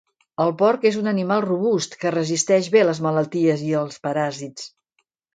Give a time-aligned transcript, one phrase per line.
[0.43, 4.65] El porc és un animal robust que resisteix bé les malalties i els paràsits.